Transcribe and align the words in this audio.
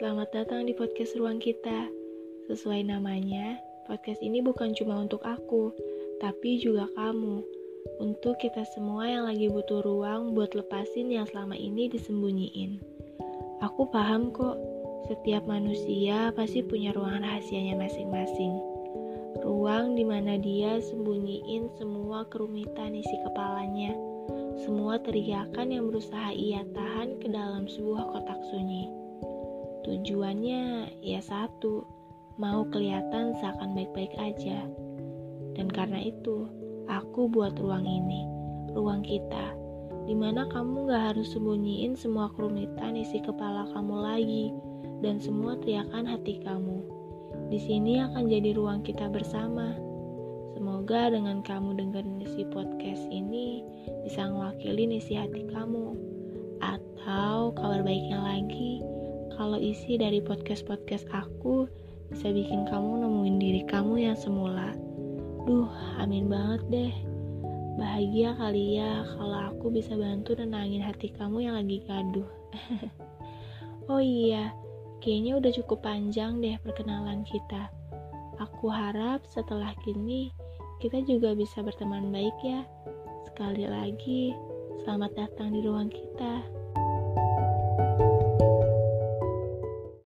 Selamat 0.00 0.32
datang 0.32 0.64
di 0.64 0.72
podcast 0.72 1.12
ruang 1.20 1.44
kita. 1.44 1.92
Sesuai 2.48 2.88
namanya, 2.88 3.60
podcast 3.84 4.16
ini 4.24 4.40
bukan 4.40 4.72
cuma 4.72 4.96
untuk 4.96 5.20
aku, 5.28 5.76
tapi 6.24 6.56
juga 6.56 6.88
kamu. 6.96 7.44
Untuk 8.00 8.40
kita 8.40 8.64
semua 8.72 9.12
yang 9.12 9.28
lagi 9.28 9.52
butuh 9.52 9.84
ruang 9.84 10.32
buat 10.32 10.56
lepasin 10.56 11.12
yang 11.12 11.28
selama 11.28 11.52
ini 11.52 11.92
disembunyiin. 11.92 12.80
Aku 13.60 13.92
paham 13.92 14.32
kok, 14.32 14.56
setiap 15.12 15.44
manusia 15.44 16.32
pasti 16.32 16.64
punya 16.64 16.96
ruang 16.96 17.20
rahasianya 17.20 17.76
masing-masing. 17.76 18.56
Ruang 19.44 20.00
di 20.00 20.04
mana 20.08 20.40
dia 20.40 20.80
sembunyiin 20.80 21.68
semua 21.76 22.24
kerumitan 22.32 22.96
isi 22.96 23.20
kepalanya, 23.28 23.92
semua 24.64 24.96
teriakan 24.96 25.76
yang 25.76 25.92
berusaha 25.92 26.32
ia 26.32 26.64
tahan 26.72 27.20
ke 27.20 27.28
dalam 27.28 27.68
sebuah 27.68 28.16
kotak 28.16 28.40
sunyi. 28.48 29.09
Tujuannya 29.90 30.86
ya 31.02 31.18
satu, 31.18 31.82
mau 32.38 32.62
kelihatan 32.70 33.34
seakan 33.42 33.74
baik-baik 33.74 34.14
aja. 34.22 34.62
Dan 35.58 35.66
karena 35.66 35.98
itu, 35.98 36.46
aku 36.86 37.26
buat 37.26 37.58
ruang 37.58 37.82
ini, 37.82 38.22
ruang 38.70 39.02
kita, 39.02 39.50
di 40.06 40.14
mana 40.14 40.46
kamu 40.46 40.94
gak 40.94 41.10
harus 41.10 41.34
sembunyiin 41.34 41.98
semua 41.98 42.30
kerumitan 42.38 42.94
isi 42.94 43.18
kepala 43.18 43.66
kamu 43.74 43.96
lagi 43.98 44.46
dan 45.02 45.18
semua 45.18 45.58
teriakan 45.58 46.06
hati 46.06 46.38
kamu. 46.46 46.86
Di 47.50 47.58
sini 47.58 47.98
akan 47.98 48.30
jadi 48.30 48.54
ruang 48.54 48.86
kita 48.86 49.10
bersama. 49.10 49.74
Semoga 50.54 51.10
dengan 51.10 51.42
kamu 51.42 51.82
dengerin 51.82 52.22
isi 52.22 52.46
podcast 52.46 53.10
ini 53.10 53.66
bisa 54.06 54.22
ngewakilin 54.22 54.94
isi 54.94 55.18
hati 55.18 55.50
kamu. 55.50 55.98
Atau 56.62 57.58
kabar 57.58 57.82
baiknya 57.82 58.19
kalau 59.40 59.56
isi 59.56 59.96
dari 59.96 60.20
podcast-podcast 60.20 61.08
aku 61.16 61.64
bisa 62.12 62.28
bikin 62.28 62.68
kamu 62.68 63.00
nemuin 63.00 63.40
diri 63.40 63.62
kamu 63.64 64.12
yang 64.12 64.12
semula. 64.12 64.76
Duh, 65.48 65.72
amin 65.96 66.28
banget 66.28 66.60
deh. 66.68 66.92
Bahagia 67.80 68.36
kali 68.36 68.76
ya 68.76 69.00
kalau 69.16 69.48
aku 69.48 69.72
bisa 69.72 69.96
bantu 69.96 70.36
nenangin 70.36 70.84
hati 70.84 71.08
kamu 71.16 71.48
yang 71.48 71.56
lagi 71.56 71.80
gaduh. 71.88 72.28
oh 73.88 73.96
iya, 73.96 74.52
kayaknya 75.00 75.40
udah 75.40 75.52
cukup 75.56 75.88
panjang 75.88 76.44
deh 76.44 76.60
perkenalan 76.60 77.24
kita. 77.24 77.72
Aku 78.44 78.68
harap 78.68 79.24
setelah 79.24 79.72
kini 79.88 80.28
kita 80.84 81.00
juga 81.08 81.32
bisa 81.32 81.64
berteman 81.64 82.12
baik 82.12 82.36
ya. 82.44 82.60
Sekali 83.24 83.64
lagi, 83.64 84.36
selamat 84.84 85.16
datang 85.16 85.56
di 85.56 85.64
ruang 85.64 85.88
kita. 85.88 86.59